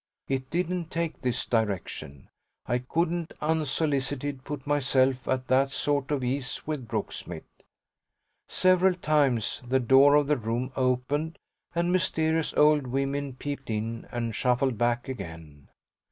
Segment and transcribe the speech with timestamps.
[0.27, 2.29] It didn't take this direction
[2.65, 7.45] I couldn't, unsolicited, put myself at that sort of ease with Brooksmith.
[8.47, 11.37] Several times the door of the room opened
[11.75, 15.69] and mysterious old women peeped in and shuffled back again.